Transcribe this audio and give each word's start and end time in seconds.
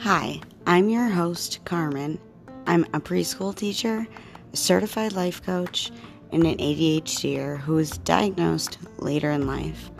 Hi, 0.00 0.40
I'm 0.66 0.88
your 0.88 1.08
host, 1.08 1.60
Carmen. 1.64 2.18
I'm 2.66 2.82
a 2.92 2.98
preschool 2.98 3.54
teacher, 3.54 4.04
a 4.52 4.56
certified 4.56 5.12
life 5.12 5.44
coach, 5.44 5.92
and 6.32 6.44
an 6.44 6.56
ADHDer 6.56 7.60
who 7.60 7.74
was 7.74 7.98
diagnosed 7.98 8.78
later 8.96 9.30
in 9.30 9.46
life. 9.46 9.92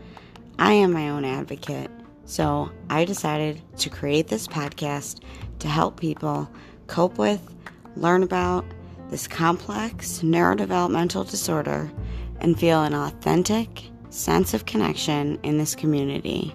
I 0.58 0.72
am 0.72 0.92
my 0.92 1.10
own 1.10 1.24
advocate, 1.24 1.92
so 2.24 2.72
I 2.90 3.04
decided 3.04 3.62
to 3.76 3.90
create 3.90 4.26
this 4.26 4.48
podcast 4.48 5.20
to 5.60 5.68
help 5.68 6.00
people 6.00 6.50
cope 6.88 7.16
with, 7.16 7.54
learn 7.94 8.24
about 8.24 8.64
this 9.08 9.28
complex 9.28 10.18
neurodevelopmental 10.24 11.30
disorder, 11.30 11.92
and 12.40 12.58
feel 12.58 12.82
an 12.82 12.94
authentic 12.94 13.84
sense 14.10 14.54
of 14.54 14.66
connection 14.66 15.38
in 15.42 15.58
this 15.58 15.74
community. 15.74 16.54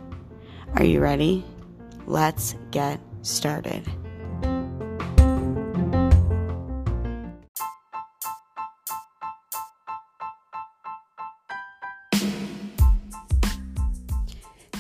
Are 0.76 0.84
you 0.84 1.00
ready? 1.00 1.46
Let's 2.08 2.56
get 2.72 3.00
started. 3.22 3.88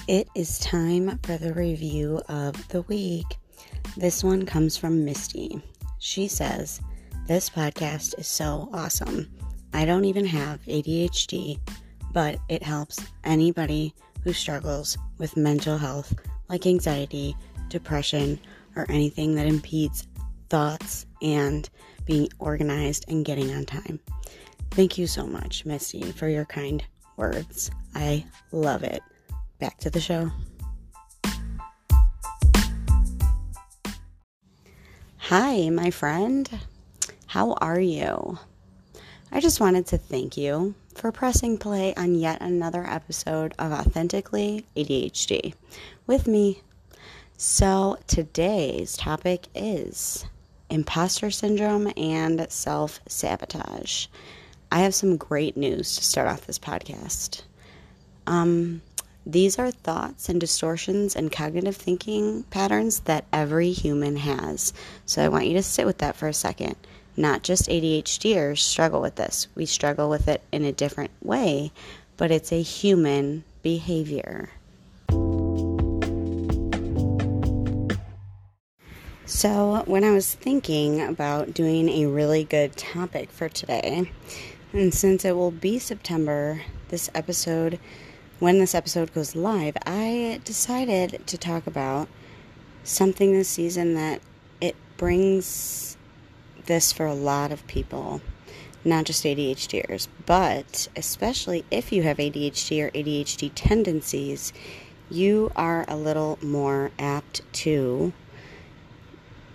It 0.07 0.27
is 0.35 0.59
time 0.59 1.17
for 1.23 1.37
the 1.37 1.53
review 1.53 2.21
of 2.27 2.67
the 2.67 2.81
week. 2.83 3.37
This 3.95 4.23
one 4.23 4.45
comes 4.45 4.75
from 4.75 5.05
Misty. 5.05 5.61
She 5.99 6.27
says, 6.27 6.81
This 7.25 7.49
podcast 7.49 8.19
is 8.19 8.27
so 8.27 8.69
awesome. 8.73 9.31
I 9.73 9.85
don't 9.85 10.05
even 10.05 10.25
have 10.25 10.61
ADHD, 10.63 11.57
but 12.13 12.39
it 12.47 12.63
helps 12.63 13.05
anybody 13.23 13.93
who 14.23 14.31
struggles 14.31 14.97
with 15.17 15.35
mental 15.35 15.77
health 15.77 16.13
like 16.47 16.67
anxiety, 16.67 17.35
depression, 17.69 18.39
or 18.75 18.85
anything 18.89 19.35
that 19.35 19.47
impedes 19.47 20.07
thoughts 20.49 21.05
and 21.21 21.69
being 22.05 22.29
organized 22.39 23.05
and 23.07 23.25
getting 23.25 23.51
on 23.53 23.65
time. 23.65 23.99
Thank 24.71 24.97
you 24.97 25.07
so 25.07 25.25
much, 25.25 25.65
Misty, 25.65 26.11
for 26.11 26.27
your 26.27 26.45
kind 26.45 26.83
words. 27.17 27.71
I 27.95 28.25
love 28.51 28.83
it. 28.83 29.01
Back 29.59 29.77
to 29.79 29.89
the 29.89 30.01
show. 30.01 30.31
Hi, 35.17 35.69
my 35.69 35.89
friend. 35.89 36.49
How 37.27 37.53
are 37.53 37.79
you? 37.79 38.37
I 39.31 39.39
just 39.39 39.59
wanted 39.59 39.87
to 39.87 39.97
thank 39.97 40.37
you 40.37 40.75
for 40.95 41.11
pressing 41.11 41.57
play 41.57 41.93
on 41.95 42.15
yet 42.15 42.41
another 42.41 42.85
episode 42.85 43.53
of 43.59 43.71
Authentically 43.71 44.65
ADHD 44.75 45.53
with 46.07 46.27
me, 46.27 46.61
so, 47.37 47.97
today's 48.07 48.95
topic 48.95 49.47
is 49.53 50.23
imposter 50.69 51.29
syndrome 51.29 51.91
and 51.97 52.49
self 52.49 53.01
sabotage. 53.07 54.07
I 54.71 54.79
have 54.79 54.95
some 54.95 55.17
great 55.17 55.57
news 55.57 55.97
to 55.97 56.03
start 56.05 56.29
off 56.29 56.45
this 56.45 56.59
podcast. 56.59 57.41
Um, 58.27 58.81
these 59.25 59.59
are 59.59 59.71
thoughts 59.71 60.29
and 60.29 60.39
distortions 60.39 61.15
and 61.15 61.31
cognitive 61.31 61.75
thinking 61.75 62.43
patterns 62.43 63.01
that 63.01 63.25
every 63.33 63.71
human 63.71 64.15
has. 64.15 64.71
So, 65.05 65.21
I 65.21 65.27
want 65.27 65.47
you 65.47 65.55
to 65.55 65.63
sit 65.63 65.85
with 65.85 65.97
that 65.97 66.15
for 66.15 66.27
a 66.27 66.33
second. 66.33 66.75
Not 67.15 67.43
just 67.43 67.69
ADHDers 67.69 68.59
struggle 68.59 69.01
with 69.01 69.15
this, 69.15 69.47
we 69.55 69.65
struggle 69.65 70.09
with 70.09 70.27
it 70.27 70.41
in 70.51 70.65
a 70.65 70.71
different 70.71 71.11
way, 71.21 71.71
but 72.17 72.31
it's 72.31 72.51
a 72.51 72.61
human 72.61 73.43
behavior. 73.61 74.49
So, 79.25 79.83
when 79.85 80.03
I 80.03 80.11
was 80.11 80.33
thinking 80.33 81.01
about 81.01 81.53
doing 81.53 81.87
a 81.89 82.07
really 82.07 82.43
good 82.43 82.75
topic 82.75 83.31
for 83.31 83.47
today, 83.47 84.11
and 84.73 84.93
since 84.93 85.23
it 85.23 85.35
will 85.35 85.51
be 85.51 85.79
September, 85.79 86.61
this 86.89 87.09
episode, 87.13 87.79
when 88.39 88.59
this 88.59 88.75
episode 88.75 89.13
goes 89.13 89.35
live, 89.35 89.77
I 89.85 90.41
decided 90.43 91.25
to 91.27 91.37
talk 91.37 91.67
about 91.67 92.09
something 92.83 93.33
this 93.33 93.49
season 93.49 93.93
that 93.93 94.21
it 94.59 94.75
brings 94.97 95.95
this 96.65 96.91
for 96.91 97.05
a 97.05 97.13
lot 97.13 97.51
of 97.51 97.65
people, 97.67 98.21
not 98.83 99.05
just 99.05 99.23
ADHDers, 99.23 100.07
but 100.25 100.87
especially 100.95 101.65
if 101.71 101.91
you 101.91 102.03
have 102.03 102.17
ADHD 102.17 102.83
or 102.83 102.91
ADHD 102.91 103.51
tendencies, 103.53 104.53
you 105.09 105.51
are 105.55 105.85
a 105.87 105.95
little 105.95 106.39
more 106.41 106.91
apt 106.97 107.41
to 107.53 108.13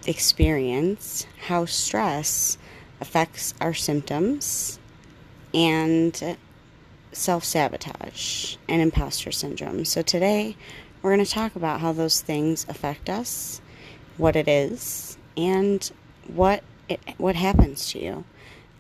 experience 0.07 1.27
how 1.47 1.65
stress 1.65 2.59
affects 3.01 3.55
our 3.61 3.75
symptoms 3.75 4.79
and 5.55 6.37
self 7.13 7.45
sabotage 7.45 8.57
and 8.69 8.81
imposter 8.81 9.33
syndrome. 9.33 9.85
So, 9.85 10.03
today 10.03 10.57
we're 11.03 11.15
going 11.15 11.25
to 11.25 11.31
talk 11.31 11.57
about 11.57 11.81
how 11.81 11.93
those 11.93 12.21
things 12.21 12.67
affect 12.69 13.09
us, 13.09 13.61
what 14.17 14.37
it 14.37 14.49
is, 14.49 15.17
and 15.37 15.91
what 16.27 16.63
it, 16.89 17.01
what 17.17 17.37
happens 17.37 17.91
to 17.93 18.03
you. 18.03 18.25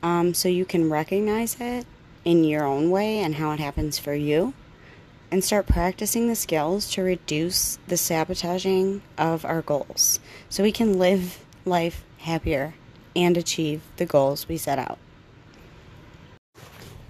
Um, 0.02 0.34
so 0.34 0.48
you 0.48 0.64
can 0.64 0.90
recognize 0.90 1.56
it 1.60 1.86
in 2.24 2.44
your 2.44 2.64
own 2.64 2.90
way 2.90 3.18
and 3.18 3.34
how 3.34 3.52
it 3.52 3.60
happens 3.60 3.98
for 3.98 4.14
you 4.14 4.54
and 5.30 5.44
start 5.44 5.66
practicing 5.66 6.28
the 6.28 6.36
skills 6.36 6.90
to 6.92 7.02
reduce 7.02 7.78
the 7.88 7.96
sabotaging 7.96 9.02
of 9.16 9.44
our 9.44 9.62
goals 9.62 10.20
so 10.48 10.62
we 10.62 10.72
can 10.72 10.98
live 10.98 11.44
life 11.64 12.04
happier 12.18 12.74
and 13.14 13.36
achieve 13.36 13.82
the 13.96 14.06
goals 14.06 14.48
we 14.48 14.56
set 14.56 14.78
out. 14.78 14.98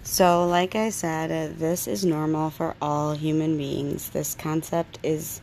So, 0.02 0.46
like 0.46 0.74
I 0.74 0.88
said, 0.88 1.30
uh, 1.30 1.54
this 1.58 1.86
is 1.86 2.04
normal 2.04 2.48
for 2.48 2.74
all 2.80 3.12
human 3.12 3.58
beings. 3.58 4.08
This 4.08 4.34
concept 4.34 4.98
is 5.02 5.42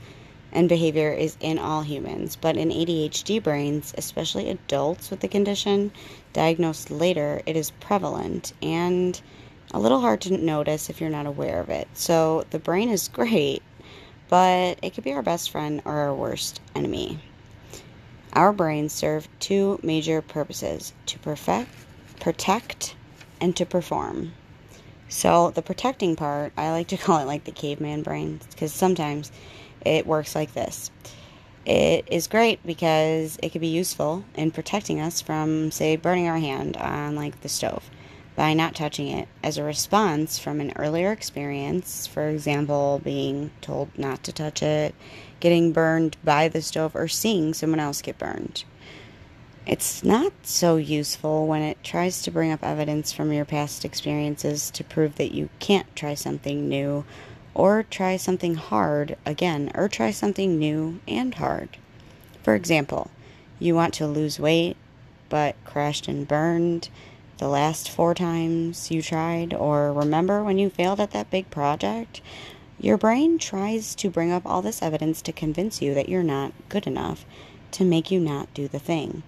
and 0.55 0.69
behavior 0.69 1.11
is 1.11 1.35
in 1.41 1.59
all 1.59 1.81
humans, 1.81 2.37
but 2.37 2.55
in 2.55 2.69
ADHD 2.69 3.43
brains, 3.43 3.93
especially 3.97 4.49
adults 4.49 5.11
with 5.11 5.19
the 5.19 5.27
condition 5.27 5.91
diagnosed 6.31 6.89
later, 6.89 7.41
it 7.45 7.57
is 7.57 7.71
prevalent 7.71 8.53
and 8.61 9.21
a 9.73 9.79
little 9.79 9.99
hard 9.99 10.21
to 10.21 10.37
notice 10.37 10.89
if 10.89 11.01
you're 11.01 11.09
not 11.09 11.25
aware 11.25 11.59
of 11.59 11.69
it. 11.69 11.89
So 11.93 12.45
the 12.51 12.59
brain 12.59 12.87
is 12.87 13.07
great, 13.13 13.61
but 14.29 14.79
it 14.81 14.93
could 14.93 15.03
be 15.03 15.11
our 15.11 15.21
best 15.21 15.51
friend 15.51 15.81
or 15.83 15.91
our 15.91 16.15
worst 16.15 16.61
enemy. 16.73 17.19
Our 18.31 18.53
brains 18.53 18.93
serve 18.93 19.27
two 19.39 19.77
major 19.83 20.21
purposes 20.21 20.93
to 21.07 21.19
perfect, 21.19 21.69
protect, 22.21 22.95
and 23.41 23.53
to 23.57 23.65
perform. 23.65 24.31
So, 25.07 25.51
the 25.51 25.61
protecting 25.61 26.15
part, 26.15 26.53
I 26.57 26.71
like 26.71 26.87
to 26.87 26.97
call 27.05 27.19
it 27.19 27.25
like 27.25 27.43
the 27.43 27.51
caveman 27.51 28.03
brain 28.03 28.39
because 28.51 28.73
sometimes 28.73 29.31
it 29.85 30.05
works 30.07 30.35
like 30.35 30.53
this. 30.53 30.91
It 31.65 32.07
is 32.11 32.27
great 32.27 32.65
because 32.65 33.39
it 33.41 33.49
could 33.49 33.61
be 33.61 33.67
useful 33.67 34.25
in 34.35 34.51
protecting 34.51 34.99
us 34.99 35.21
from, 35.21 35.71
say, 35.71 35.95
burning 35.95 36.27
our 36.27 36.37
hand 36.37 36.77
on 36.77 37.15
like 37.15 37.41
the 37.41 37.49
stove 37.49 37.89
by 38.35 38.53
not 38.53 38.75
touching 38.75 39.07
it 39.07 39.27
as 39.43 39.57
a 39.57 39.63
response 39.63 40.37
from 40.37 40.59
an 40.59 40.73
earlier 40.75 41.11
experience, 41.11 42.05
for 42.05 42.27
example, 42.27 43.01
being 43.03 43.49
told 43.61 43.97
not 43.97 44.23
to 44.23 44.33
touch 44.33 44.61
it, 44.61 44.93
getting 45.39 45.71
burned 45.71 46.17
by 46.23 46.49
the 46.49 46.61
stove, 46.61 46.95
or 46.95 47.07
seeing 47.07 47.53
someone 47.53 47.79
else 47.79 48.01
get 48.01 48.17
burned. 48.17 48.63
It's 49.65 50.03
not 50.03 50.33
so 50.43 50.75
useful 50.75 51.47
when 51.47 51.63
it 51.63 51.83
tries 51.83 52.21
to 52.23 52.31
bring 52.31 52.51
up 52.51 52.61
evidence 52.61 53.11
from 53.11 53.31
your 53.31 53.45
past 53.45 53.83
experiences 53.83 54.69
to 54.71 54.83
prove 54.83 55.15
that 55.15 55.33
you 55.33 55.49
can't 55.59 55.95
try 55.95 56.13
something 56.13 56.69
new 56.69 57.05
or 57.55 57.81
try 57.81 58.17
something 58.17 58.55
hard 58.55 59.17
again 59.25 59.71
or 59.73 59.87
try 59.87 60.11
something 60.11 60.59
new 60.59 60.99
and 61.07 61.33
hard. 61.35 61.77
For 62.43 62.53
example, 62.53 63.09
you 63.57 63.73
want 63.73 63.95
to 63.95 64.05
lose 64.05 64.39
weight 64.39 64.77
but 65.29 65.55
crashed 65.65 66.07
and 66.07 66.27
burned 66.27 66.89
the 67.37 67.47
last 67.47 67.89
four 67.89 68.13
times 68.13 68.91
you 68.91 69.01
tried, 69.01 69.53
or 69.53 69.91
remember 69.91 70.43
when 70.43 70.57
you 70.57 70.69
failed 70.69 71.01
at 71.01 71.11
that 71.11 71.29
big 71.29 71.49
project? 71.49 72.21
Your 72.79 72.97
brain 72.97 73.37
tries 73.37 73.95
to 73.95 74.09
bring 74.09 74.31
up 74.31 74.45
all 74.45 74.61
this 74.61 74.81
evidence 74.81 75.21
to 75.23 75.33
convince 75.33 75.81
you 75.81 75.93
that 75.95 76.07
you're 76.07 76.23
not 76.23 76.53
good 76.69 76.87
enough 76.87 77.25
to 77.71 77.83
make 77.83 78.09
you 78.09 78.19
not 78.19 78.53
do 78.53 78.67
the 78.67 78.79
thing. 78.79 79.23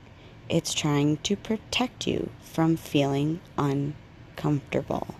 It's 0.47 0.73
trying 0.73 1.17
to 1.17 1.35
protect 1.35 2.07
you 2.07 2.29
from 2.41 2.77
feeling 2.77 3.41
uncomfortable. 3.57 5.15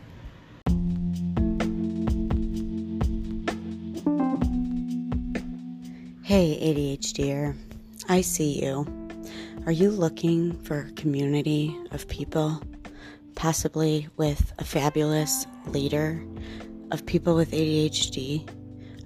Hey, 6.27 6.59
ADHDer, 6.61 7.55
I 8.09 8.19
see 8.19 8.61
you. 8.61 8.85
Are 9.65 9.71
you 9.71 9.89
looking 9.89 10.61
for 10.63 10.79
a 10.81 10.91
community 10.91 11.73
of 11.91 12.05
people 12.09 12.61
possibly 13.35 14.09
with 14.17 14.51
a 14.59 14.65
fabulous 14.65 15.47
leader, 15.67 16.21
of 16.91 17.05
people 17.05 17.33
with 17.33 17.51
ADHD, 17.51 18.45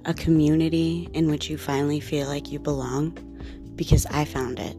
a 0.05 0.15
community 0.15 1.09
in 1.13 1.29
which 1.29 1.47
you 1.47 1.59
finally 1.59 1.99
feel 1.99 2.25
like 2.25 2.51
you 2.51 2.57
belong, 2.57 3.11
because 3.75 4.07
I 4.07 4.25
found 4.25 4.57
it. 4.57 4.75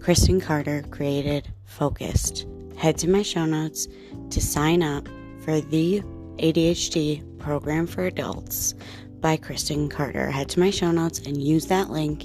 Kristen 0.00 0.40
Carder 0.40 0.82
created 0.90 1.46
Focused. 1.66 2.46
Head 2.78 2.96
to 2.96 3.10
my 3.10 3.20
show 3.20 3.44
notes 3.44 3.86
to 4.30 4.40
sign 4.40 4.82
up 4.82 5.06
for 5.44 5.60
the 5.60 6.00
ADHD 6.38 7.38
program 7.38 7.86
for 7.86 8.06
adults 8.06 8.74
by 9.20 9.36
Kristen 9.36 9.88
Carder. 9.88 10.30
Head 10.30 10.48
to 10.50 10.60
my 10.60 10.70
show 10.70 10.90
notes 10.90 11.18
and 11.20 11.42
use 11.42 11.66
that 11.66 11.90
link, 11.90 12.24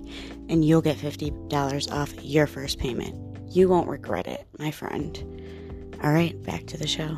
and 0.49 0.63
you'll 0.63 0.81
get 0.81 0.97
$50 0.97 1.91
off 1.91 2.13
your 2.23 2.47
first 2.47 2.79
payment. 2.79 3.15
You 3.53 3.69
won't 3.69 3.89
regret 3.89 4.27
it, 4.27 4.47
my 4.57 4.71
friend. 4.71 5.17
All 6.03 6.11
right, 6.11 6.41
back 6.43 6.65
to 6.67 6.77
the 6.77 6.87
show. 6.87 7.17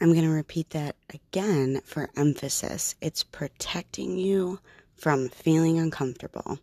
I'm 0.00 0.12
going 0.12 0.22
to 0.22 0.30
repeat 0.30 0.70
that 0.70 0.96
again 1.14 1.80
for 1.84 2.10
emphasis. 2.16 2.96
It's 3.00 3.22
protecting 3.22 4.18
you 4.18 4.58
from 4.96 5.28
feeling 5.28 5.78
uncomfortable. 5.78 6.58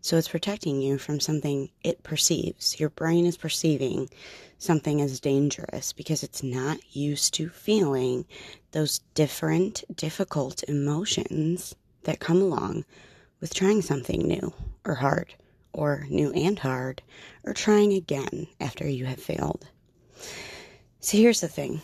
So 0.00 0.16
it's 0.16 0.28
protecting 0.28 0.80
you 0.80 0.98
from 0.98 1.20
something 1.20 1.70
it 1.82 2.02
perceives. 2.02 2.78
Your 2.78 2.90
brain 2.90 3.26
is 3.26 3.36
perceiving 3.36 4.08
something 4.58 5.00
as 5.00 5.20
dangerous 5.20 5.92
because 5.92 6.22
it's 6.22 6.42
not 6.42 6.78
used 6.94 7.34
to 7.34 7.48
feeling 7.48 8.24
those 8.72 9.00
different, 9.14 9.84
difficult 9.94 10.62
emotions 10.64 11.74
that 12.04 12.20
come 12.20 12.40
along 12.40 12.84
with 13.40 13.52
trying 13.52 13.82
something 13.82 14.22
new 14.22 14.52
or 14.84 14.94
hard, 14.94 15.34
or 15.72 16.06
new 16.08 16.32
and 16.32 16.58
hard, 16.58 17.02
or 17.44 17.52
trying 17.52 17.92
again 17.92 18.46
after 18.60 18.88
you 18.88 19.04
have 19.04 19.20
failed. 19.20 19.66
So 21.00 21.18
here's 21.18 21.40
the 21.40 21.48
thing 21.48 21.82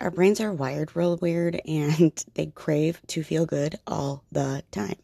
our 0.00 0.10
brains 0.10 0.40
are 0.40 0.52
wired 0.52 0.96
real 0.96 1.16
weird 1.16 1.60
and 1.66 2.12
they 2.34 2.46
crave 2.46 3.00
to 3.08 3.22
feel 3.22 3.46
good 3.46 3.78
all 3.86 4.24
the 4.32 4.62
time. 4.70 4.96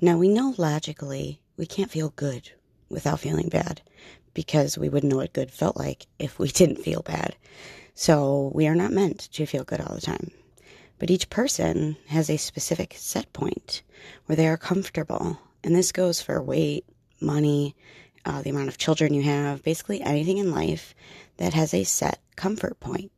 Now, 0.00 0.16
we 0.16 0.28
know 0.28 0.54
logically 0.56 1.40
we 1.56 1.66
can't 1.66 1.90
feel 1.90 2.12
good 2.16 2.50
without 2.88 3.20
feeling 3.20 3.48
bad 3.48 3.82
because 4.34 4.78
we 4.78 4.88
wouldn't 4.88 5.10
know 5.10 5.18
what 5.18 5.32
good 5.32 5.50
felt 5.50 5.76
like 5.76 6.06
if 6.18 6.38
we 6.38 6.48
didn't 6.52 6.82
feel 6.82 7.02
bad. 7.02 7.36
So, 7.94 8.50
we 8.54 8.66
are 8.66 8.74
not 8.74 8.92
meant 8.92 9.30
to 9.32 9.44
feel 9.44 9.64
good 9.64 9.80
all 9.80 9.94
the 9.94 10.00
time. 10.00 10.30
But 10.98 11.10
each 11.10 11.28
person 11.28 11.96
has 12.06 12.30
a 12.30 12.36
specific 12.36 12.94
set 12.96 13.32
point 13.32 13.82
where 14.26 14.36
they 14.36 14.46
are 14.46 14.56
comfortable. 14.56 15.38
And 15.62 15.74
this 15.74 15.92
goes 15.92 16.22
for 16.22 16.40
weight, 16.40 16.86
money, 17.20 17.74
uh, 18.24 18.40
the 18.42 18.50
amount 18.50 18.68
of 18.68 18.78
children 18.78 19.14
you 19.14 19.22
have, 19.22 19.62
basically 19.62 20.00
anything 20.00 20.38
in 20.38 20.52
life 20.52 20.94
that 21.38 21.54
has 21.54 21.74
a 21.74 21.84
set 21.84 22.20
comfort 22.36 22.78
point. 22.80 23.10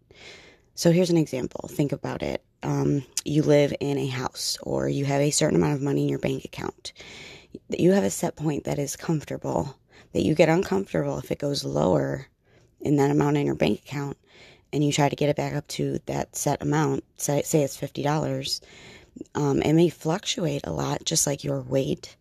So 0.75 0.91
here's 0.91 1.11
an 1.11 1.17
example. 1.17 1.69
Think 1.69 1.93
about 1.93 2.23
it. 2.23 2.43
Um, 2.63 3.05
you 3.25 3.43
live 3.43 3.75
in 3.81 3.99
a 3.99 4.07
house 4.07 4.59
or 4.63 4.89
you 4.89 5.05
have 5.05 5.21
a 5.21 5.31
certain 5.31 5.57
amount 5.57 5.75
of 5.75 5.83
money 5.83 6.03
in 6.05 6.09
your 6.09 6.19
bank 6.19 6.45
account. 6.45 6.93
You 7.81 7.93
have 7.93 8.05
a 8.05 8.11
set 8.11 8.37
point 8.37 8.65
that 8.65 8.79
is 8.79 8.97
comfortable, 8.97 9.77
that 10.13 10.25
you 10.25 10.35
get 10.35 10.49
uncomfortable 10.49 11.19
if 11.19 11.31
it 11.31 11.39
goes 11.39 11.65
lower 11.65 12.29
in 12.81 12.97
that 12.97 13.11
amount 13.11 13.37
in 13.37 13.47
your 13.47 13.55
bank 13.55 13.81
account 13.81 14.17
and 14.73 14.85
you 14.85 14.93
try 14.93 15.09
to 15.09 15.17
get 15.17 15.29
it 15.29 15.37
back 15.37 15.55
up 15.55 15.67
to 15.69 16.01
that 16.07 16.35
set 16.35 16.61
amount, 16.61 17.05
say, 17.17 17.43
say 17.43 17.63
it's 17.63 17.81
$50. 17.81 18.61
Um, 19.37 19.63
it 19.63 19.73
may 19.73 19.89
fluctuate 19.89 20.67
a 20.67 20.73
lot, 20.73 21.05
just 21.05 21.27
like 21.27 21.45
your 21.45 21.61
weight, 21.61 22.17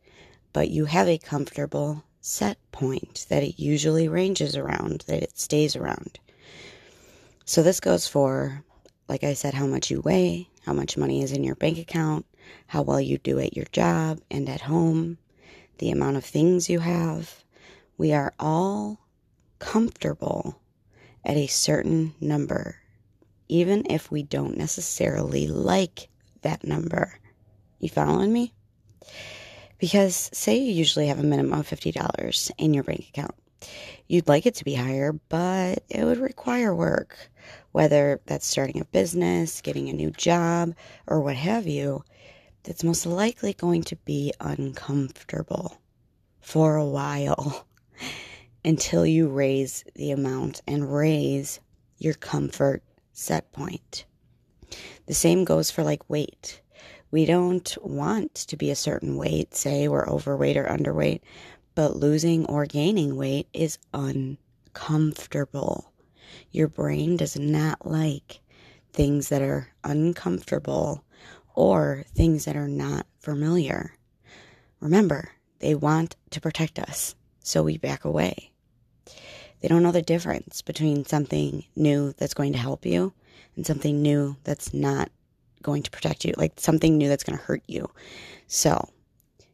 but 0.54 0.70
you 0.70 0.86
have 0.86 1.08
a 1.08 1.18
comfortable 1.18 2.04
set 2.22 2.58
point 2.72 3.26
that 3.30 3.42
it 3.42 3.60
usually 3.60 4.08
ranges 4.08 4.56
around, 4.56 5.04
that 5.08 5.24
it 5.24 5.38
stays 5.38 5.76
around. 5.76 6.20
So 7.46 7.64
this 7.64 7.80
goes 7.80 8.08
for, 8.08 8.64
like 9.10 9.24
I 9.24 9.34
said, 9.34 9.56
how 9.56 9.66
much 9.66 9.90
you 9.90 10.02
weigh, 10.02 10.48
how 10.66 10.74
much 10.74 10.96
money 10.96 11.24
is 11.24 11.32
in 11.32 11.44
your 11.44 11.56
bank 11.56 11.80
account, 11.80 12.26
how 12.68 12.84
well 12.84 13.02
you 13.02 13.18
do 13.18 13.40
at 13.40 13.58
your 13.58 13.66
job 13.72 14.22
and 14.30 14.48
at 14.48 14.62
home, 14.62 15.18
the 15.78 15.92
amount 15.92 16.18
of 16.18 16.26
things 16.26 16.70
you 16.70 16.80
have. 16.80 17.44
We 17.98 18.14
are 18.14 18.34
all 18.40 19.00
comfortable 19.60 20.60
at 21.24 21.38
a 21.38 21.48
certain 21.48 22.14
number, 22.20 22.76
even 23.48 23.84
if 23.90 24.12
we 24.12 24.24
don't 24.24 24.58
necessarily 24.58 25.48
like 25.48 26.10
that 26.42 26.64
number. 26.64 27.20
You 27.80 27.90
following 27.90 28.32
me? 28.32 28.54
Because 29.78 30.30
say 30.34 30.58
you 30.58 30.72
usually 30.72 31.08
have 31.08 31.20
a 31.20 31.24
minimum 31.24 31.60
of 31.60 31.68
$50 31.68 32.52
in 32.58 32.74
your 32.74 32.84
bank 32.84 33.10
account. 33.10 33.36
You'd 34.08 34.28
like 34.28 34.46
it 34.46 34.56
to 34.56 34.66
be 34.66 34.76
higher, 34.76 35.14
but 35.30 35.84
it 35.90 36.04
would 36.04 36.20
require 36.20 36.76
work 36.76 37.18
whether 37.72 38.22
that's 38.26 38.46
starting 38.46 38.80
a 38.80 38.86
business, 38.86 39.62
getting 39.62 39.90
a 39.90 39.94
new 39.94 40.12
job, 40.12 40.74
or 41.08 41.20
what 41.20 41.36
have 41.36 41.68
you, 41.68 42.04
that's 42.64 42.84
most 42.84 43.06
likely 43.06 43.54
going 43.54 43.84
to 43.84 43.96
be 43.98 44.34
uncomfortable 44.40 45.80
for 46.40 46.76
a 46.76 46.86
while 46.86 47.68
until 48.66 49.06
you 49.06 49.28
raise 49.28 49.84
the 49.96 50.12
amount 50.12 50.62
and 50.68 50.94
raise 50.94 51.60
your 51.98 52.14
comfort 52.14 52.82
set 53.12 53.52
point. 53.52 54.06
The 55.06 55.14
same 55.14 55.44
goes 55.44 55.70
for 55.70 55.84
like 55.84 56.10
weight. 56.10 56.62
We 57.12 57.26
don't 57.26 57.78
want 57.82 58.34
to 58.36 58.58
be 58.58 58.72
a 58.72 58.76
certain 58.76 59.18
weight, 59.18 59.54
say 59.54 59.88
we're 59.88 60.08
overweight 60.08 60.58
or 60.58 60.66
underweight, 60.66 61.22
but 61.76 61.96
losing 61.96 62.46
or 62.46 62.66
gaining 62.66 63.16
weight 63.16 63.48
is 63.54 63.78
uncomfortable. 63.94 65.92
Your 66.52 66.68
brain 66.68 67.18
does 67.18 67.38
not 67.38 67.86
like 67.86 68.40
things 68.94 69.30
that 69.30 69.42
are 69.42 69.70
uncomfortable 69.84 71.04
or 71.54 72.04
things 72.16 72.46
that 72.46 72.56
are 72.56 72.68
not 72.68 73.06
familiar. 73.20 73.94
Remember, 74.80 75.32
they 75.60 75.76
want 75.76 76.16
to 76.32 76.42
protect 76.42 76.80
us, 76.80 77.16
so 77.40 77.64
we 77.64 77.78
back 77.78 78.06
away. 78.06 78.52
They 79.62 79.70
don't 79.70 79.84
know 79.84 79.92
the 79.92 80.02
difference 80.02 80.62
between 80.62 81.06
something 81.06 81.64
new 81.76 82.14
that's 82.18 82.34
going 82.34 82.52
to 82.52 82.60
help 82.60 82.86
you 82.86 83.14
and 83.56 83.66
something 83.66 84.02
new 84.02 84.36
that's 84.44 84.74
not 84.74 85.10
going 85.62 85.84
to 85.84 85.92
protect 85.92 86.26
you, 86.26 86.34
like 86.38 86.60
something 86.60 86.98
new 86.98 87.08
that's 87.08 87.24
going 87.24 87.38
to 87.38 87.44
hurt 87.46 87.64
you. 87.68 87.90
So, 88.48 88.90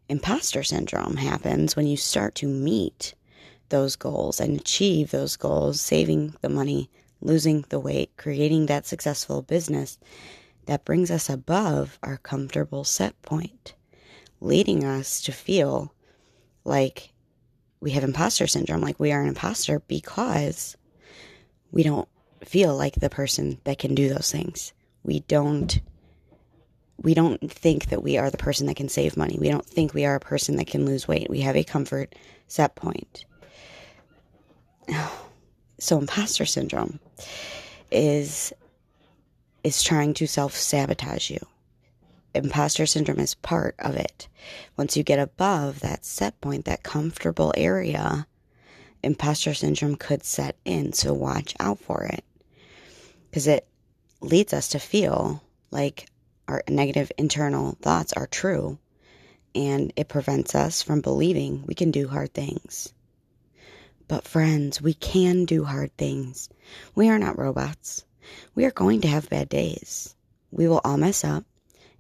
imposter 0.07 0.63
syndrome 0.63 1.17
happens 1.17 1.75
when 1.75 1.85
you 1.85 1.95
start 1.95 2.33
to 2.35 2.47
meet 2.47 3.13
those 3.69 3.95
goals 3.95 4.39
and 4.39 4.59
achieve 4.59 5.11
those 5.11 5.37
goals, 5.37 5.79
saving 5.79 6.35
the 6.41 6.49
money, 6.49 6.89
losing 7.21 7.63
the 7.69 7.79
weight, 7.79 8.11
creating 8.17 8.65
that 8.65 8.87
successful 8.87 9.43
business 9.43 9.99
that 10.69 10.85
brings 10.85 11.09
us 11.09 11.31
above 11.31 11.97
our 12.03 12.17
comfortable 12.17 12.83
set 12.83 13.19
point, 13.23 13.73
leading 14.39 14.83
us 14.83 15.19
to 15.19 15.31
feel 15.31 15.91
like 16.63 17.11
we 17.79 17.89
have 17.89 18.03
imposter 18.03 18.45
syndrome, 18.45 18.79
like 18.79 18.99
we 18.99 19.11
are 19.11 19.19
an 19.19 19.29
imposter 19.29 19.79
because 19.87 20.77
we 21.71 21.81
don't 21.81 22.07
feel 22.45 22.77
like 22.77 22.93
the 22.93 23.09
person 23.09 23.59
that 23.63 23.79
can 23.79 23.95
do 23.95 24.09
those 24.09 24.31
things. 24.31 24.71
We 25.01 25.21
don't 25.21 25.81
we 27.01 27.15
don't 27.15 27.51
think 27.51 27.87
that 27.87 28.03
we 28.03 28.19
are 28.19 28.29
the 28.29 28.37
person 28.37 28.67
that 28.67 28.75
can 28.75 28.89
save 28.89 29.17
money. 29.17 29.39
We 29.39 29.49
don't 29.49 29.65
think 29.65 29.95
we 29.95 30.05
are 30.05 30.13
a 30.13 30.19
person 30.19 30.57
that 30.57 30.67
can 30.67 30.85
lose 30.85 31.07
weight. 31.07 31.31
We 31.31 31.41
have 31.41 31.55
a 31.55 31.63
comfort 31.63 32.13
set 32.47 32.75
point. 32.75 33.25
so 35.79 35.97
imposter 35.97 36.45
syndrome 36.45 36.99
is 37.91 38.53
is 39.63 39.83
trying 39.83 40.13
to 40.15 40.27
self-sabotage 40.27 41.29
you. 41.29 41.39
Imposter 42.33 42.85
syndrome 42.85 43.19
is 43.19 43.33
part 43.35 43.75
of 43.79 43.95
it. 43.95 44.27
Once 44.77 44.95
you 44.95 45.03
get 45.03 45.19
above 45.19 45.79
that 45.79 46.05
set 46.05 46.39
point, 46.41 46.65
that 46.65 46.83
comfortable 46.83 47.53
area, 47.57 48.27
imposter 49.03 49.53
syndrome 49.53 49.95
could 49.95 50.23
set 50.23 50.55
in. 50.63 50.93
So 50.93 51.13
watch 51.13 51.55
out 51.59 51.79
for 51.79 52.03
it. 52.03 52.23
Because 53.29 53.47
it 53.47 53.67
leads 54.21 54.53
us 54.53 54.69
to 54.69 54.79
feel 54.79 55.43
like 55.71 56.07
our 56.47 56.63
negative 56.67 57.11
internal 57.17 57.77
thoughts 57.81 58.13
are 58.13 58.27
true 58.27 58.77
and 59.55 59.93
it 59.95 60.07
prevents 60.07 60.55
us 60.55 60.81
from 60.81 61.01
believing 61.01 61.63
we 61.65 61.73
can 61.73 61.91
do 61.91 62.07
hard 62.07 62.33
things. 62.33 62.93
But, 64.07 64.27
friends, 64.27 64.81
we 64.81 64.93
can 64.93 65.45
do 65.45 65.63
hard 65.63 65.95
things. 65.95 66.49
We 66.95 67.09
are 67.09 67.19
not 67.19 67.37
robots. 67.37 68.03
We 68.55 68.65
are 68.65 68.71
going 68.71 69.01
to 69.01 69.07
have 69.07 69.29
bad 69.29 69.49
days. 69.49 70.15
We 70.51 70.67
will 70.67 70.81
all 70.83 70.97
mess 70.97 71.23
up. 71.23 71.45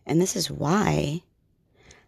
And 0.05 0.21
this 0.21 0.35
is 0.35 0.49
why 0.49 1.23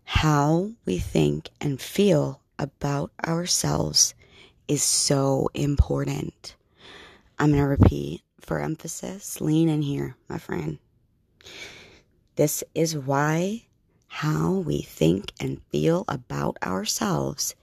how 0.04 0.72
we 0.86 0.98
think 0.98 1.50
and 1.62 1.80
feel 1.82 2.42
about 2.58 3.12
ourselves 3.26 4.14
is 4.68 4.84
so 4.84 5.50
important. 5.54 6.56
I'm 7.40 7.52
going 7.52 7.62
to 7.62 7.68
repeat 7.68 8.22
for 8.40 8.60
emphasis. 8.60 9.42
Lean 9.42 9.70
in 9.70 9.82
here, 9.82 10.16
my 10.28 10.38
friend. 10.38 10.80
This 12.36 12.64
is 12.74 12.98
why 12.98 13.66
how 14.08 14.56
we 14.56 14.82
think 14.82 15.32
and 15.40 15.62
feel 15.70 16.06
about 16.08 16.58
ourselves 16.64 17.56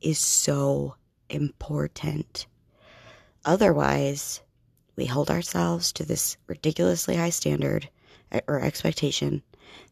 is 0.00 0.18
so 0.18 0.94
important. 1.28 2.46
Otherwise, 3.44 4.40
we 4.96 5.06
hold 5.06 5.30
ourselves 5.30 5.92
to 5.92 6.04
this 6.04 6.36
ridiculously 6.46 7.16
high 7.16 7.30
standard 7.30 7.88
eh, 8.32 8.40
or 8.48 8.60
expectation 8.60 9.42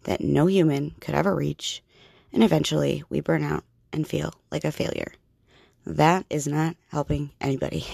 that 0.05 0.21
no 0.21 0.47
human 0.47 0.95
could 1.01 1.15
ever 1.15 1.35
reach, 1.35 1.83
and 2.33 2.43
eventually 2.43 3.05
we 3.09 3.21
burn 3.21 3.43
out 3.43 3.65
and 3.93 4.09
feel 4.09 4.33
like 4.51 4.65
a 4.65 4.73
failure. 4.73 5.13
That 5.87 6.25
is 6.31 6.47
not 6.47 6.77
helping 6.89 7.31
anybody. 7.41 7.87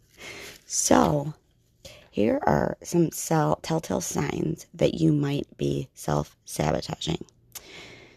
so, 0.66 1.34
here 2.10 2.40
are 2.42 2.76
some 2.82 3.10
telltale 3.10 4.00
signs 4.00 4.66
that 4.74 4.94
you 4.94 5.12
might 5.12 5.46
be 5.56 5.88
self 5.94 6.36
sabotaging. 6.44 7.24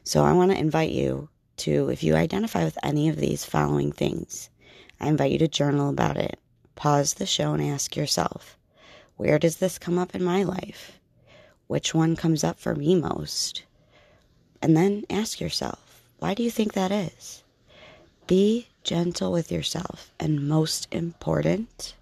So, 0.03 0.23
I 0.23 0.31
want 0.33 0.51
to 0.51 0.57
invite 0.57 0.91
you 0.91 1.29
to, 1.57 1.89
if 1.89 2.01
you 2.03 2.15
identify 2.15 2.63
with 2.63 2.77
any 2.81 3.09
of 3.09 3.17
these 3.17 3.45
following 3.45 3.91
things, 3.91 4.49
I 4.99 5.07
invite 5.07 5.31
you 5.31 5.37
to 5.39 5.47
journal 5.47 5.89
about 5.89 6.17
it. 6.17 6.39
Pause 6.81 7.13
the 7.13 7.27
show 7.27 7.53
and 7.53 7.61
ask 7.61 7.95
yourself, 7.95 8.57
where 9.15 9.37
does 9.37 9.57
this 9.57 9.77
come 9.77 9.99
up 9.99 10.15
in 10.15 10.23
my 10.23 10.41
life? 10.41 10.99
Which 11.67 11.93
one 11.93 12.15
comes 12.15 12.43
up 12.43 12.59
for 12.59 12.73
me 12.73 12.95
most? 12.95 13.65
And 14.63 14.75
then 14.75 15.05
ask 15.07 15.39
yourself, 15.39 16.01
why 16.17 16.33
do 16.33 16.41
you 16.41 16.49
think 16.49 16.73
that 16.73 16.91
is? 16.91 17.43
Be 18.25 18.65
gentle 18.83 19.31
with 19.31 19.51
yourself. 19.51 20.09
And 20.19 20.47
most 20.47 20.87
important, 20.91 21.93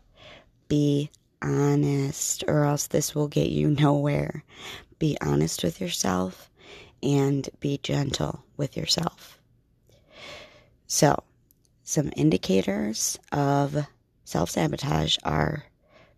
be 0.69 1.11
honest, 1.41 2.45
or 2.47 2.63
else 2.63 2.87
this 2.87 3.13
will 3.13 3.27
get 3.27 3.49
you 3.49 3.67
nowhere. 3.81 4.45
Be 4.97 5.17
honest 5.19 5.61
with 5.61 5.81
yourself 5.81 6.49
and 7.03 7.49
be 7.59 7.81
gentle 7.83 8.45
with 8.55 8.77
yourself. 8.77 9.39
So, 10.87 11.21
some 11.83 12.13
indicators 12.15 13.19
of 13.33 13.85
self 14.29 14.51
sabotage 14.51 15.17
are 15.23 15.63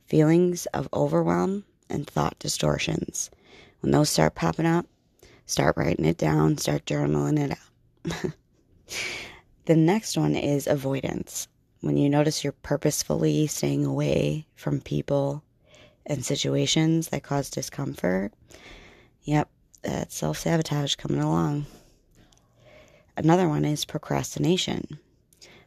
feelings 0.06 0.66
of 0.74 0.90
overwhelm 0.92 1.64
and 1.90 2.06
thought 2.06 2.38
distortions. 2.40 3.32
When 3.80 3.92
those 3.92 4.10
start 4.10 4.36
popping 4.36 4.66
up, 4.66 4.86
start 5.46 5.78
writing 5.78 6.04
it 6.04 6.18
down, 6.18 6.58
start 6.58 6.86
journaling 6.86 7.40
it 7.40 7.52
out. 7.52 8.34
the 9.66 9.78
next 9.78 10.18
one 10.18 10.36
is 10.36 10.68
avoidance. 10.68 11.48
When 11.80 11.96
you 11.96 12.10
notice 12.10 12.44
you're 12.44 12.52
purposefully 12.52 13.48
staying 13.48 13.86
away 13.86 14.46
from 14.56 14.82
people 14.82 15.42
and 16.06 16.26
situations 16.26 17.08
that 17.10 17.24
cause 17.24 17.50
discomfort, 17.50 18.34
yep, 19.24 19.50
that's 19.84 20.18
self 20.18 20.38
sabotage 20.38 20.96
coming 20.96 21.22
along. 21.22 21.66
Another 23.16 23.48
one 23.48 23.64
is 23.64 23.86
procrastination, 23.86 25.00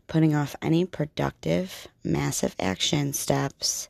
putting 0.06 0.34
off 0.34 0.56
any 0.62 0.84
productive, 0.84 1.88
massive 2.02 2.54
action 2.58 3.12
steps 3.12 3.88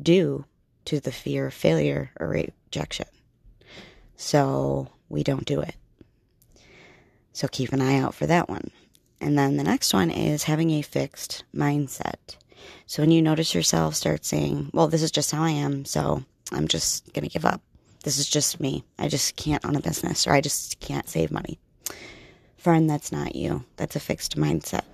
due 0.00 0.44
to 0.84 1.00
the 1.00 1.12
fear 1.12 1.46
of 1.46 1.54
failure 1.54 2.10
or 2.18 2.28
rejection. 2.28 3.06
So 4.16 4.88
we 5.08 5.22
don't 5.22 5.44
do 5.44 5.60
it. 5.60 5.74
So 7.32 7.48
keep 7.48 7.72
an 7.72 7.80
eye 7.80 7.98
out 7.98 8.14
for 8.14 8.26
that 8.26 8.48
one. 8.48 8.70
And 9.20 9.38
then 9.38 9.56
the 9.56 9.64
next 9.64 9.94
one 9.94 10.10
is 10.10 10.44
having 10.44 10.70
a 10.72 10.82
fixed 10.82 11.44
mindset. 11.54 12.36
So 12.86 13.02
when 13.02 13.10
you 13.10 13.22
notice 13.22 13.54
yourself 13.54 13.94
start 13.94 14.24
saying, 14.24 14.70
well, 14.72 14.88
this 14.88 15.02
is 15.02 15.10
just 15.10 15.30
how 15.30 15.42
I 15.42 15.50
am, 15.50 15.84
so 15.84 16.24
I'm 16.52 16.68
just 16.68 17.12
going 17.12 17.24
to 17.24 17.30
give 17.30 17.44
up. 17.44 17.62
This 18.04 18.18
is 18.18 18.28
just 18.28 18.60
me. 18.60 18.84
I 18.98 19.08
just 19.08 19.36
can't 19.36 19.64
own 19.64 19.76
a 19.76 19.80
business 19.80 20.26
or 20.26 20.32
I 20.32 20.40
just 20.40 20.80
can't 20.80 21.08
save 21.08 21.30
money. 21.30 21.58
Friend, 22.56 22.88
that's 22.88 23.12
not 23.12 23.36
you. 23.36 23.64
That's 23.76 23.96
a 23.96 24.00
fixed 24.00 24.36
mindset. 24.36 24.84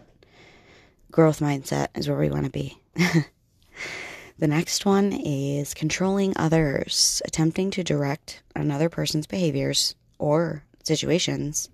Growth 1.11 1.41
mindset 1.41 1.89
is 1.95 2.09
where 2.09 2.19
we 2.19 2.31
want 2.31 2.45
to 2.45 2.51
be. 2.51 2.79
the 4.39 4.47
next 4.47 4.85
one 4.85 5.13
is 5.13 5.73
controlling 5.73 6.35
others, 6.37 7.23
attempting 7.25 7.71
to 7.73 7.83
direct 7.83 8.43
another 8.55 8.89
person's 8.89 9.27
behaviors 9.27 9.95
or 10.19 10.65
situations 10.83 11.71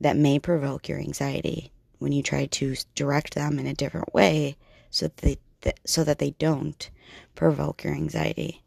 that 0.00 0.16
may 0.16 0.38
provoke 0.38 0.88
your 0.88 0.98
anxiety 0.98 1.72
when 1.98 2.12
you 2.12 2.22
try 2.22 2.44
to 2.46 2.76
direct 2.94 3.34
them 3.34 3.58
in 3.58 3.66
a 3.66 3.74
different 3.74 4.12
way 4.12 4.56
so 4.90 5.06
that 5.06 5.16
they 5.16 5.38
so 5.86 6.04
that 6.04 6.18
they 6.18 6.32
don't 6.32 6.90
provoke 7.34 7.84
your 7.84 7.94
anxiety. 7.94 8.62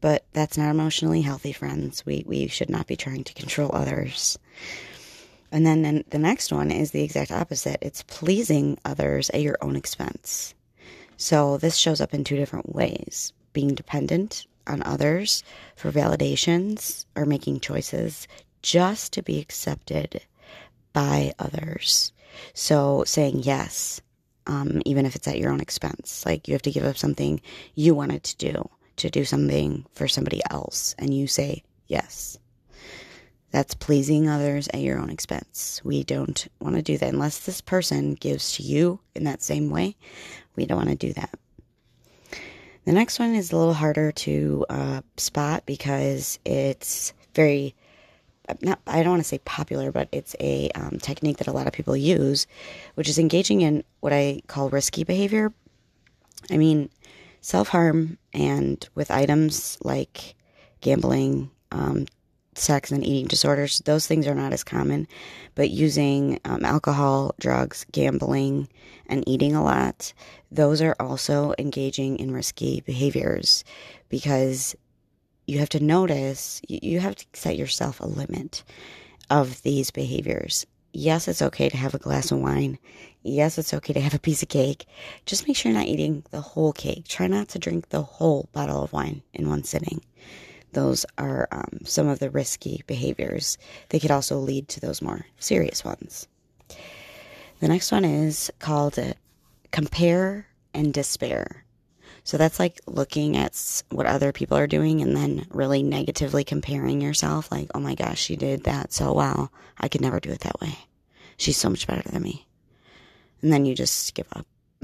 But 0.00 0.24
that's 0.32 0.56
not 0.56 0.70
emotionally 0.70 1.20
healthy, 1.20 1.52
friends. 1.52 2.06
We 2.06 2.24
we 2.26 2.48
should 2.48 2.70
not 2.70 2.86
be 2.86 2.96
trying 2.96 3.24
to 3.24 3.34
control 3.34 3.70
others. 3.74 4.38
And 5.52 5.66
then 5.66 6.02
the 6.08 6.18
next 6.18 6.50
one 6.50 6.70
is 6.70 6.90
the 6.90 7.02
exact 7.02 7.30
opposite 7.30 7.78
it's 7.82 8.02
pleasing 8.02 8.78
others 8.84 9.30
at 9.30 9.42
your 9.42 9.58
own 9.60 9.76
expense. 9.76 10.54
So 11.18 11.58
this 11.58 11.76
shows 11.76 12.00
up 12.00 12.14
in 12.14 12.24
two 12.24 12.36
different 12.36 12.74
ways 12.74 13.32
being 13.52 13.74
dependent 13.74 14.46
on 14.66 14.82
others 14.82 15.44
for 15.76 15.92
validations 15.92 17.04
or 17.14 17.26
making 17.26 17.60
choices 17.60 18.26
just 18.62 19.12
to 19.12 19.22
be 19.22 19.38
accepted 19.38 20.22
by 20.92 21.34
others. 21.38 22.12
So 22.54 23.04
saying 23.06 23.40
yes, 23.42 24.00
um, 24.46 24.80
even 24.86 25.04
if 25.04 25.14
it's 25.14 25.28
at 25.28 25.38
your 25.38 25.52
own 25.52 25.60
expense, 25.60 26.24
like 26.24 26.48
you 26.48 26.54
have 26.54 26.62
to 26.62 26.70
give 26.70 26.84
up 26.84 26.96
something 26.96 27.40
you 27.74 27.94
wanted 27.94 28.24
to 28.24 28.36
do 28.36 28.70
to 28.96 29.10
do 29.10 29.24
something 29.24 29.84
for 29.92 30.08
somebody 30.08 30.40
else, 30.50 30.94
and 30.98 31.14
you 31.14 31.26
say 31.26 31.62
yes. 31.86 32.38
That's 33.52 33.74
pleasing 33.74 34.28
others 34.28 34.68
at 34.68 34.80
your 34.80 34.98
own 34.98 35.10
expense. 35.10 35.80
We 35.84 36.04
don't 36.04 36.48
want 36.58 36.76
to 36.76 36.82
do 36.82 36.98
that 36.98 37.12
unless 37.12 37.40
this 37.40 37.60
person 37.60 38.14
gives 38.14 38.54
to 38.54 38.62
you 38.62 38.98
in 39.14 39.24
that 39.24 39.42
same 39.42 39.70
way. 39.70 39.94
We 40.56 40.66
don't 40.66 40.78
want 40.78 40.88
to 40.88 40.96
do 40.96 41.12
that. 41.12 41.38
The 42.84 42.92
next 42.92 43.18
one 43.18 43.34
is 43.34 43.52
a 43.52 43.56
little 43.56 43.74
harder 43.74 44.10
to 44.10 44.66
uh, 44.68 45.02
spot 45.16 45.64
because 45.66 46.38
it's 46.44 47.12
very 47.34 47.74
not 48.60 48.80
I 48.86 49.02
don't 49.02 49.12
want 49.12 49.22
to 49.22 49.28
say 49.28 49.38
popular, 49.38 49.92
but 49.92 50.08
it's 50.12 50.34
a 50.40 50.70
um, 50.74 50.98
technique 50.98 51.36
that 51.38 51.46
a 51.46 51.52
lot 51.52 51.66
of 51.66 51.72
people 51.72 51.96
use, 51.96 52.46
which 52.94 53.08
is 53.08 53.18
engaging 53.18 53.60
in 53.60 53.84
what 54.00 54.12
I 54.12 54.42
call 54.46 54.68
risky 54.70 55.04
behavior. 55.04 55.52
I 56.50 56.56
mean, 56.56 56.90
self 57.40 57.68
harm 57.68 58.18
and 58.32 58.86
with 58.94 59.10
items 59.10 59.78
like 59.82 60.34
gambling, 60.80 61.50
um, 61.70 62.06
sex 62.54 62.90
and 62.90 63.04
eating 63.04 63.26
disorders, 63.26 63.80
those 63.84 64.06
things 64.06 64.26
are 64.26 64.34
not 64.34 64.52
as 64.52 64.64
common. 64.64 65.08
But 65.54 65.70
using 65.70 66.40
um, 66.44 66.64
alcohol, 66.64 67.34
drugs, 67.40 67.86
gambling, 67.92 68.68
and 69.06 69.26
eating 69.26 69.54
a 69.54 69.62
lot, 69.62 70.12
those 70.50 70.82
are 70.82 70.96
also 71.00 71.54
engaging 71.58 72.18
in 72.18 72.32
risky 72.32 72.80
behaviors 72.82 73.64
because 74.08 74.74
you 75.46 75.58
have 75.58 75.70
to 75.70 75.82
notice, 75.82 76.60
you 76.68 77.00
have 77.00 77.16
to 77.16 77.26
set 77.32 77.56
yourself 77.56 78.00
a 78.00 78.06
limit 78.06 78.62
of 79.30 79.62
these 79.62 79.90
behaviors. 79.90 80.66
Yes, 80.94 81.26
it's 81.26 81.42
okay 81.42 81.70
to 81.70 81.76
have 81.76 81.94
a 81.94 81.98
glass 81.98 82.30
of 82.30 82.38
wine. 82.38 82.78
Yes, 83.22 83.56
it's 83.56 83.72
okay 83.72 83.94
to 83.94 84.00
have 84.00 84.14
a 84.14 84.18
piece 84.18 84.42
of 84.42 84.50
cake. 84.50 84.86
Just 85.24 85.48
make 85.48 85.56
sure 85.56 85.72
you're 85.72 85.80
not 85.80 85.88
eating 85.88 86.22
the 86.30 86.42
whole 86.42 86.72
cake. 86.72 87.08
Try 87.08 87.28
not 87.28 87.48
to 87.48 87.58
drink 87.58 87.88
the 87.88 88.02
whole 88.02 88.48
bottle 88.52 88.82
of 88.82 88.92
wine 88.92 89.22
in 89.32 89.48
one 89.48 89.64
sitting 89.64 90.02
those 90.72 91.04
are 91.18 91.48
um, 91.52 91.80
some 91.84 92.08
of 92.08 92.18
the 92.18 92.30
risky 92.30 92.82
behaviors. 92.86 93.58
They 93.90 94.00
could 94.00 94.10
also 94.10 94.38
lead 94.38 94.68
to 94.68 94.80
those 94.80 95.02
more 95.02 95.26
serious 95.38 95.84
ones. 95.84 96.26
The 97.60 97.68
next 97.68 97.92
one 97.92 98.04
is 98.04 98.50
called 98.58 98.98
uh, 98.98 99.14
compare 99.70 100.46
and 100.74 100.92
despair. 100.92 101.64
So 102.24 102.36
that's 102.36 102.58
like 102.58 102.80
looking 102.86 103.36
at 103.36 103.82
what 103.90 104.06
other 104.06 104.32
people 104.32 104.56
are 104.56 104.66
doing 104.66 105.00
and 105.00 105.16
then 105.16 105.46
really 105.50 105.82
negatively 105.82 106.44
comparing 106.44 107.00
yourself. 107.00 107.50
Like, 107.50 107.70
oh 107.74 107.80
my 107.80 107.94
gosh, 107.94 108.20
she 108.20 108.36
did 108.36 108.64
that 108.64 108.92
so 108.92 109.12
well. 109.12 109.52
I 109.78 109.88
could 109.88 110.00
never 110.00 110.20
do 110.20 110.30
it 110.30 110.40
that 110.40 110.60
way. 110.60 110.76
She's 111.36 111.56
so 111.56 111.68
much 111.68 111.86
better 111.86 112.08
than 112.08 112.22
me. 112.22 112.46
And 113.42 113.52
then 113.52 113.64
you 113.64 113.74
just 113.74 114.14
give 114.14 114.28
up. 114.32 114.46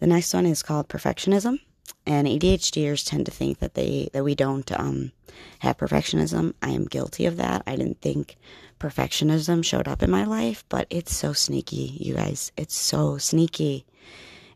the 0.00 0.06
next 0.06 0.34
one 0.34 0.46
is 0.46 0.62
called 0.62 0.88
perfectionism 0.88 1.60
and 2.06 2.26
ADHDers 2.26 3.08
tend 3.08 3.26
to 3.26 3.32
think 3.32 3.58
that 3.58 3.74
they 3.74 4.08
that 4.12 4.24
we 4.24 4.34
don't 4.34 4.70
um, 4.78 5.12
have 5.60 5.76
perfectionism. 5.76 6.54
I 6.62 6.70
am 6.70 6.84
guilty 6.86 7.26
of 7.26 7.36
that. 7.36 7.62
I 7.66 7.76
didn't 7.76 8.00
think 8.00 8.36
perfectionism 8.78 9.64
showed 9.64 9.88
up 9.88 10.02
in 10.02 10.10
my 10.10 10.24
life, 10.24 10.64
but 10.68 10.86
it's 10.90 11.14
so 11.14 11.32
sneaky, 11.32 11.96
you 12.00 12.14
guys. 12.14 12.52
It's 12.56 12.76
so 12.76 13.18
sneaky. 13.18 13.84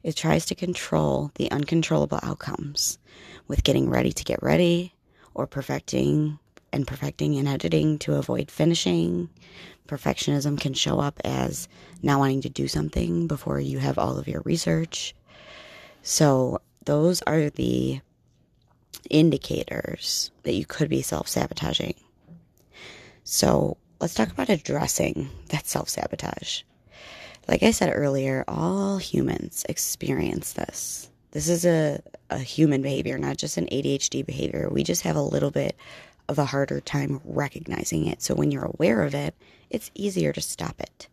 It 0.03 0.17
tries 0.17 0.47
to 0.47 0.55
control 0.55 1.31
the 1.37 1.51
uncontrollable 1.51 2.21
outcomes 2.23 2.99
with 3.49 3.65
getting 3.65 3.89
ready 3.89 4.13
to 4.13 4.25
get 4.25 4.43
ready 4.43 4.95
or 5.35 5.47
perfecting 5.47 6.39
and 6.73 6.87
perfecting 6.87 7.37
and 7.37 7.47
editing 7.47 7.99
to 8.01 8.17
avoid 8.17 8.51
finishing. 8.51 9.29
Perfectionism 9.87 10.59
can 10.59 10.75
show 10.75 10.99
up 10.99 11.21
as 11.25 11.69
not 12.03 12.19
wanting 12.19 12.41
to 12.43 12.49
do 12.49 12.69
something 12.69 13.27
before 13.27 13.61
you 13.61 13.79
have 13.79 13.99
all 13.99 14.19
of 14.19 14.29
your 14.29 14.43
research. 14.45 15.15
So 16.03 16.61
those 16.85 17.23
are 17.23 17.51
the 17.51 18.01
indicators 19.11 20.31
that 20.43 20.55
you 20.55 20.65
could 20.65 20.89
be 20.89 21.03
self 21.03 21.29
sabotaging. 21.29 21.95
So 23.25 23.77
let's 24.01 24.15
talk 24.15 24.31
about 24.31 24.49
addressing 24.49 25.31
that 25.49 25.67
self 25.67 25.89
sabotage. 25.89 26.63
Like 27.49 27.63
I 27.63 27.73
said 27.73 27.93
earlier, 27.95 28.45
all 28.49 28.97
humans 28.99 29.67
experience 29.69 30.55
this. 30.55 31.11
This 31.33 31.49
is 31.49 31.67
a, 31.67 32.01
a 32.31 32.39
human 32.39 32.81
behavior, 32.81 33.19
not 33.19 33.37
just 33.37 33.57
an 33.57 33.67
ADHD 33.67 34.25
behavior. 34.25 34.69
We 34.71 34.83
just 34.83 35.03
have 35.03 35.17
a 35.17 35.23
little 35.23 35.51
bit 35.51 35.77
of 36.29 36.39
a 36.39 36.45
harder 36.45 36.81
time 36.81 37.21
recognizing 37.25 38.07
it. 38.07 38.23
So 38.23 38.35
when 38.35 38.51
you're 38.51 38.65
aware 38.65 39.03
of 39.03 39.15
it, 39.15 39.35
it's 39.69 39.91
easier 39.95 40.33
to 40.33 40.41
stop 40.41 40.81
it. 40.81 41.09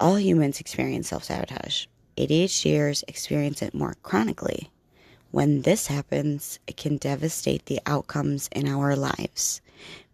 All 0.00 0.18
humans 0.18 0.60
experience 0.60 1.08
self 1.08 1.24
sabotage. 1.24 1.86
ADHDers 2.18 3.04
experience 3.06 3.62
it 3.62 3.74
more 3.74 3.94
chronically. 4.02 4.70
When 5.30 5.62
this 5.62 5.86
happens, 5.86 6.58
it 6.66 6.76
can 6.76 6.96
devastate 6.96 7.66
the 7.66 7.80
outcomes 7.86 8.48
in 8.50 8.66
our 8.66 8.96
lives. 8.96 9.60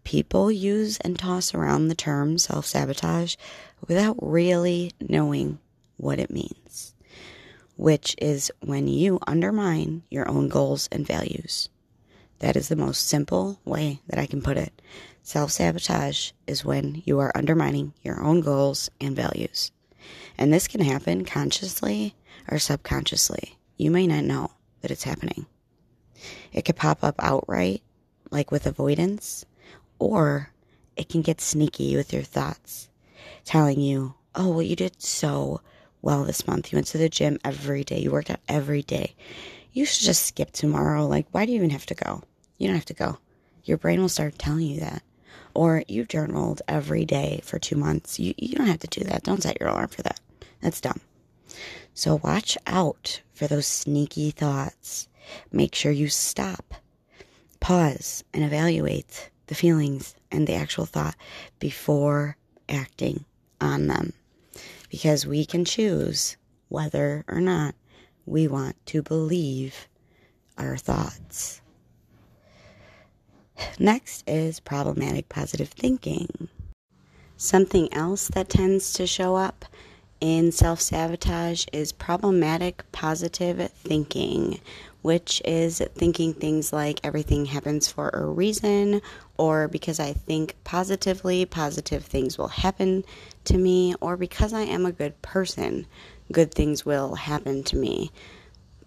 People 0.05 0.53
use 0.53 0.99
and 0.99 1.19
toss 1.19 1.55
around 1.55 1.89
the 1.89 1.95
term 1.95 2.37
self 2.37 2.67
sabotage 2.67 3.37
without 3.89 4.17
really 4.21 4.93
knowing 5.01 5.59
what 5.97 6.19
it 6.19 6.31
means, 6.31 6.95
which 7.77 8.15
is 8.21 8.53
when 8.61 8.87
you 8.87 9.19
undermine 9.27 10.03
your 10.11 10.29
own 10.29 10.49
goals 10.49 10.91
and 10.93 11.07
values. 11.07 11.71
That 12.41 12.55
is 12.55 12.69
the 12.69 12.77
most 12.77 13.07
simple 13.07 13.61
way 13.65 14.01
that 14.09 14.19
I 14.19 14.27
can 14.27 14.43
put 14.43 14.59
it. 14.59 14.83
Self 15.23 15.53
sabotage 15.53 16.33
is 16.47 16.67
when 16.67 17.03
you 17.07 17.19
are 17.21 17.33
undermining 17.35 17.95
your 18.03 18.23
own 18.23 18.43
goals 18.43 18.91
and 19.01 19.17
values. 19.17 19.71
And 20.37 20.53
this 20.53 20.69
can 20.69 20.81
happen 20.81 21.25
consciously 21.25 22.15
or 22.51 22.59
subconsciously. 22.59 23.59
You 23.77 23.91
may 23.91 24.07
not 24.07 24.25
know 24.25 24.51
that 24.81 24.91
it's 24.91 25.05
happening. 25.05 25.47
It 26.53 26.65
could 26.65 26.77
pop 26.77 27.03
up 27.03 27.17
outright, 27.19 27.83
like 28.31 28.51
with 28.51 28.67
avoidance, 28.67 29.45
or 29.99 30.51
it 30.97 31.09
can 31.09 31.23
get 31.23 31.41
sneaky 31.41 31.97
with 31.97 32.13
your 32.13 32.23
thoughts, 32.23 32.89
telling 33.45 33.81
you, 33.81 34.15
oh, 34.35 34.51
well, 34.51 34.63
you 34.63 34.77
did 34.77 35.01
so 35.01 35.61
well 36.03 36.25
this 36.25 36.47
month. 36.47 36.73
You 36.73 36.77
went 36.77 36.87
to 36.89 36.99
the 36.99 37.09
gym 37.09 37.39
every 37.45 37.85
day, 37.85 37.99
you 37.99 38.11
worked 38.11 38.31
out 38.31 38.41
every 38.49 38.83
day. 38.83 39.15
You 39.73 39.85
should 39.85 40.05
just 40.05 40.27
skip 40.27 40.53
tomorrow. 40.53 41.07
Like, 41.07 41.27
why 41.33 41.47
do 41.47 41.53
you 41.53 41.57
even 41.57 41.71
have 41.71 41.87
to 41.87 41.95
go? 41.95 42.23
You 42.59 42.69
don't 42.69 42.77
have 42.77 42.85
to 42.87 42.95
go. 42.95 43.19
Your 43.65 43.79
brain 43.79 44.01
will 44.01 44.09
start 44.09 44.39
telling 44.39 44.67
you 44.67 44.81
that. 44.81 45.03
Or 45.55 45.83
you 45.89 46.05
journaled 46.05 46.63
every 46.69 47.05
day 47.05 47.41
for 47.43 47.59
two 47.59 47.77
months. 47.77 48.19
You, 48.19 48.35
you 48.37 48.57
don't 48.57 48.67
have 48.67 48.81
to 48.81 48.87
do 48.87 49.05
that. 49.05 49.23
Don't 49.23 49.43
set 49.43 49.59
your 49.61 49.71
alarm 49.71 49.89
for 49.89 50.03
that. 50.03 50.21
That's 50.65 50.81
dumb. 50.81 51.03
So 51.93 52.21
watch 52.25 52.57
out 52.67 53.21
for 53.35 53.47
those 53.47 53.67
sneaky 53.67 54.31
thoughts. 54.31 55.09
Make 55.53 55.75
sure 55.75 55.93
you 55.93 56.09
stop, 56.09 56.73
pause, 57.61 58.25
and 58.33 58.43
evaluate 58.43 59.31
the 59.49 59.55
feelings 59.55 60.15
and 60.33 60.47
the 60.47 60.55
actual 60.55 60.87
thought 60.87 61.17
before 61.59 62.39
acting 62.67 63.27
on 63.61 63.89
them. 63.89 64.15
Because 64.89 65.27
we 65.27 65.45
can 65.45 65.67
choose 65.67 66.39
whether 66.71 67.27
or 67.29 67.43
not 67.43 67.75
we 68.25 68.49
want 68.49 68.77
to 68.87 69.03
believe 69.03 69.87
our 70.57 70.79
thoughts. 70.79 71.61
Next 73.79 74.25
is 74.27 74.61
problematic 74.61 75.29
positive 75.29 75.69
thinking. 75.69 76.49
Something 77.37 77.93
else 77.93 78.29
that 78.29 78.49
tends 78.49 78.95
to 78.95 79.07
show 79.07 79.37
up 79.37 79.67
in 80.25 80.51
self 80.51 80.81
sabotage 80.81 81.67
is 81.71 81.93
problematic 81.93 82.83
positive 82.93 83.71
thinking, 83.73 84.59
which 85.03 85.43
is 85.45 85.83
thinking 85.95 86.33
things 86.33 86.73
like 86.73 86.99
everything 87.05 87.45
happens 87.45 87.89
for 87.89 88.09
a 88.09 88.25
reason, 88.25 89.03
or 89.37 89.69
because 89.69 90.01
I 90.01 90.15
think 90.15 90.57
positively, 90.65 91.45
positive 91.45 92.07
things 92.07 92.39
will 92.39 92.49
happen 92.49 93.05
to 93.45 93.59
me, 93.59 93.97
or 94.01 94.17
because 94.17 94.55
I 94.55 94.63
am 94.63 94.87
a 94.87 94.93
good 94.93 95.21
person, 95.21 95.85
good 96.33 96.55
things 96.55 96.87
will 96.87 97.17
happen 97.17 97.63
to 97.65 97.77
me. 97.77 98.11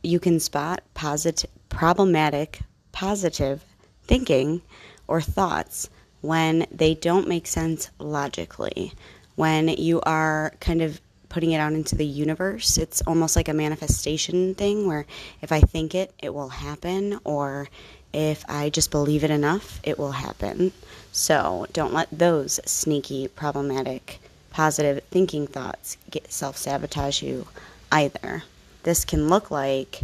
You 0.01 0.20
can 0.20 0.39
spot 0.39 0.82
positive, 0.96 1.51
problematic 1.70 2.62
positive 2.91 3.63
thinking 4.06 4.63
or 5.08 5.22
thoughts 5.22 5.91
when 6.22 6.65
they 6.72 6.96
don't 6.96 7.27
make 7.27 7.46
sense 7.46 7.92
logically. 8.00 8.92
When 9.35 9.68
you 9.68 10.01
are 10.01 10.51
kind 10.59 10.81
of 10.81 11.00
putting 11.29 11.51
it 11.51 11.59
out 11.59 11.74
into 11.74 11.96
the 11.96 12.05
universe, 12.05 12.77
it's 12.77 13.01
almost 13.01 13.35
like 13.35 13.48
a 13.48 13.53
manifestation 13.53 14.55
thing 14.55 14.87
where 14.87 15.05
if 15.42 15.51
I 15.51 15.61
think 15.61 15.94
it, 15.96 16.13
it 16.20 16.33
will 16.33 16.50
happen, 16.50 17.20
or 17.24 17.70
if 18.13 18.46
I 18.50 18.70
just 18.70 18.92
believe 18.92 19.24
it 19.24 19.31
enough, 19.31 19.79
it 19.83 20.00
will 20.00 20.13
happen. 20.13 20.72
So 21.11 21.68
don't 21.74 21.94
let 21.94 22.07
those 22.11 22.59
sneaky, 22.66 23.27
problematic, 23.27 24.20
positive 24.51 25.03
thinking 25.11 25.48
thoughts 25.48 25.98
get 26.09 26.31
self 26.31 26.57
sabotage 26.57 27.22
you 27.22 27.48
either. 27.92 28.44
This 28.83 29.05
can 29.05 29.27
look 29.27 29.51
like, 29.51 30.01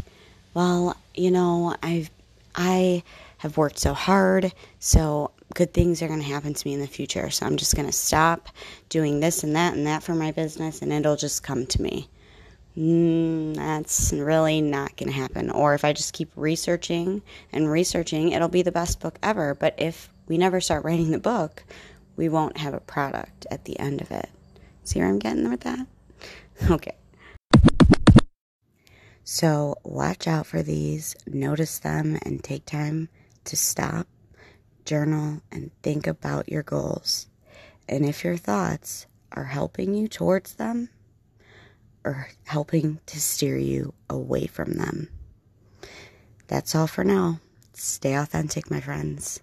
well, 0.54 0.98
you 1.16 1.32
know, 1.32 1.76
I've 1.82 2.10
I 2.56 3.04
have 3.40 3.58
worked 3.58 3.80
so 3.80 3.94
hard, 3.94 4.54
so 4.80 5.32
good 5.54 5.74
things 5.74 6.02
are 6.02 6.08
going 6.08 6.20
to 6.20 6.26
happen 6.26 6.54
to 6.54 6.68
me 6.68 6.74
in 6.74 6.80
the 6.80 6.88
future. 6.88 7.30
So 7.30 7.46
I'm 7.46 7.58
just 7.58 7.76
going 7.76 7.88
to 7.88 7.92
stop 7.92 8.50
doing 8.90 9.20
this 9.20 9.44
and 9.44 9.56
that 9.56 9.74
and 9.74 9.88
that 9.88 10.04
for 10.04 10.16
my 10.16 10.32
business, 10.32 10.82
and 10.82 10.92
it'll 10.92 11.16
just 11.16 11.44
come 11.44 11.66
to 11.68 11.82
me. 11.82 12.10
Mm, 12.78 13.56
that's 13.56 14.12
really 14.14 14.62
not 14.62 14.98
going 14.98 15.10
to 15.10 15.16
happen. 15.16 15.52
Or 15.52 15.76
if 15.76 15.86
I 15.86 15.94
just 15.94 16.14
keep 16.14 16.32
researching 16.36 17.22
and 17.52 17.70
researching, 17.70 18.32
it'll 18.32 18.48
be 18.48 18.64
the 18.64 18.72
best 18.72 19.00
book 19.00 19.20
ever. 19.22 19.54
But 19.54 19.76
if 19.78 20.10
we 20.28 20.38
never 20.38 20.60
start 20.60 20.84
writing 20.86 21.12
the 21.12 21.20
book, 21.20 21.64
we 22.16 22.30
won't 22.30 22.58
have 22.58 22.74
a 22.74 22.80
product 22.80 23.46
at 23.52 23.66
the 23.66 23.80
end 23.80 24.02
of 24.02 24.12
it. 24.12 24.30
See 24.84 25.00
where 25.00 25.08
I'm 25.08 25.20
getting 25.20 25.50
with 25.50 25.62
that? 25.62 25.88
Okay. 26.70 26.96
So 29.24 29.78
watch 29.84 30.28
out 30.28 30.46
for 30.46 30.62
these, 30.62 31.16
notice 31.26 31.80
them, 31.80 32.20
and 32.24 32.44
take 32.44 32.66
time 32.66 33.10
to 33.46 33.58
stop, 33.58 34.08
journal, 34.86 35.42
and 35.52 35.72
think 35.82 36.08
about 36.08 36.50
your 36.50 36.64
goals. 36.64 37.28
And 37.88 38.06
if 38.06 38.24
your 38.24 38.38
thoughts 38.38 39.08
are 39.32 39.46
helping 39.46 39.94
you 39.94 40.08
towards 40.08 40.56
them 40.56 40.90
or 42.04 42.30
helping 42.46 43.00
to 43.06 43.20
steer 43.20 43.58
you 43.58 43.94
away 44.10 44.46
from 44.46 44.74
them. 44.74 45.10
That's 46.48 46.76
all 46.76 46.88
for 46.88 47.04
now. 47.04 47.40
Stay 47.74 48.14
authentic, 48.14 48.70
my 48.70 48.80
friends. 48.80 49.40